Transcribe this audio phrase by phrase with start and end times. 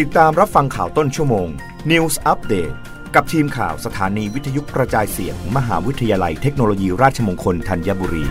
[0.00, 1.48] ติดตามรับฟังข่าวต้นชั่วโมง
[1.90, 2.74] News Update
[3.14, 8.24] กับทีมข่าวสถานีวิทยุกระจายเสียงมมหาวิทยาลัยเทคโนโลยีราชมงคลธัญบุรี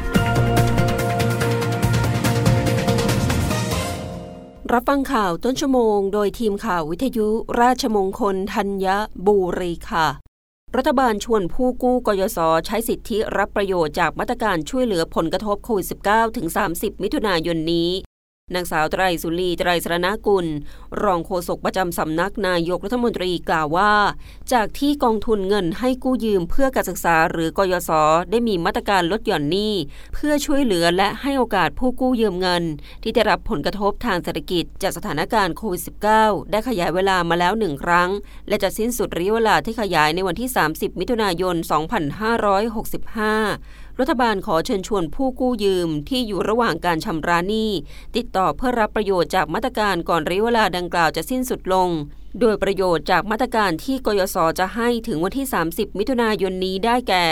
[4.74, 7.28] รับฟังข่าวต้นชั่วโมง โดยทีมข่าววิทยุ
[7.62, 8.88] ราชมงคลธัญ
[9.28, 10.08] บุรีค่ะ
[10.76, 17.90] รัฐบาลชวนผู้กู้กยศใช้สิทธิรับประโยชน์จากมาตรการช่วยเหลือผลกระทบโควิด -19 ถึง 30 มิถุนายนนี้
[18.56, 20.46] นางสาวไตรสุรีไตรสรณกุล
[21.04, 23.94] รองโฆษกประจำสำนักนายกรัฐมนตรีกล่าวว่า
[24.54, 27.92] จากที่กองทุนเงินให้กู้ยืมเพื่อการศึกษาหรือกยศ
[28.32, 29.74] ได้มีมาตรการลดหย่อนหนี้
[30.14, 32.64] เพื่อช่วยเหลือและให้โอกาสผู้กู้ยืมเงิน
[33.04, 35.82] ที่ได้รับผลกระทบทางเศรษฐกิจจากสถานการณ์โควิด
[36.18, 38.10] -19 ได้ขยายเวลามาแล้วหนึ่งครั้ง
[38.48, 41.66] และจะสิ้นสุดระยะเวลาที่ขยายในวันที่ 30 มิถุนายน 2565
[44.00, 47.72] รัฐบาลขอเชิญชวนผู้กู้ยืมที่อยู่ระหว่างการชำระหนี้
[48.16, 51.90] ติดต่อเพื่อรับประโยชน์จากมาตรการก่อนระยะเวลาดังกล่าวจะสิ้นสุดลง
[52.40, 57.26] โดยประโยชน์จากมาตรการที่กยศจะให้ถึงวันที่ 30 มิถุนายนนี้ได้แก่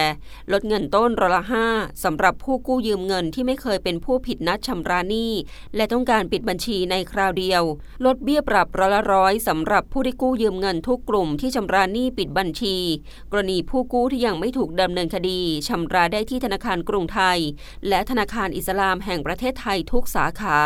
[0.52, 1.68] ลดเงินต้นร้อยละห้า
[2.04, 5.32] สำหรับผู้กู้ยืมเงินที่ไม่เคยเป็นผู้ผิดนัดชำระหนี้
[5.76, 7.64] และต้องการปิดบัญชีในคราวเดียว
[8.06, 12.78] ลดเบี้ยปรับร้อยละร้อยสำหรับผู้ที่กู้ยืมเงินทุกกลุ่มที่ชำระหนี้ปิดบัญชี
[13.32, 17.40] กรณีผู้กู้ที่ยังไม่ถูกดำเนินคดีชำระได้ที่ธนาคารกรุงไทย
[17.88, 20.58] และธนาคารอิสลามแห่งประเทศไทยทุกสาขา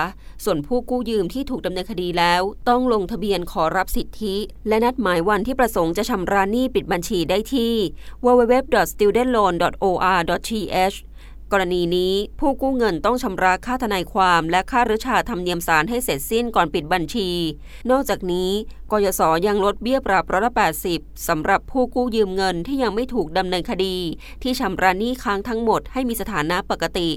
[0.43, 7.73] ส่วนผู้กู้ยืมที่ถูกดำเนินคดีแล้ว ต้องลงทะเบียนขอรับสิทธิธิ และนัดหมายวันที่ประสงค์จะชำระหนี้ปิดบัญชีได้ที่
[8.25, 10.97] www.studentloan.or.th
[11.51, 17.29] กรณีนี้ผู้กู้เงินต้องชำระค่าทนายความและค่ารืชาธรรมเนียมศาลให้เสร็จสิ้นก่อนปิดบัญชี
[17.91, 18.51] นอกจากนี้
[18.91, 20.53] กยศยังลดเบี้ยปรับร้อยละ
[20.89, 23.95] 80สำหรับผู้กู้ยืมเงินที่ยังไม่ถูกดำเนินคดี
[24.43, 27.09] ที่ชำระหนี้ค้างทั้งหมดให้มีสถานะปกติ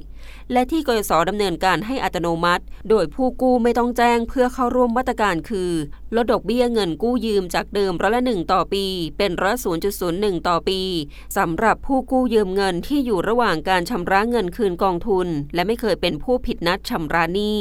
[0.53, 5.71] และที่กยศดำเนินการให้อัตโนมัติ โดยผู้กู้ไม่ต้องแจ้งเพื่อเข้าร่วมมาตรการคือ
[6.15, 8.85] ลดดอกเบี้ยเงินกู้ยืมจากเดิมร้อยละหนึ่งต่อปี
[9.19, 10.81] เป็นร้อยศูนย์จุดศูนย์หนึ่งต่อปี
[11.37, 17.59] สำหรับผู้กู้ยืมเงินที่อยู่ระหว่างการชำระเงินคืนกองทุน และไม่เคยเป็นผู้ผิดนัดชำระหนี้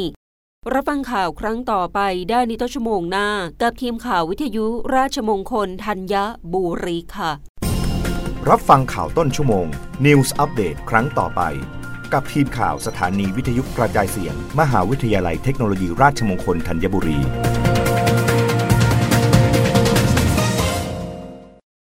[0.73, 3.28] รับฟังข่าวครั้งต่อไปได้ในต้นชั่วโมงหน้า
[3.61, 6.16] กับทีมข่าววิทยุราชมงคลธัญ
[6.53, 7.31] บุรีค่ะ
[8.50, 9.66] รับฟังข่าวต้นชั่วโมง
[10.05, 11.41] News อัปเดตครั้งต่อไป
[12.13, 17.19] กับทีมข่าวสถานีวิทยุกระจายเสียง มหาวิทยาลัยเทคโนโลยีราชมงคลธัญบุรี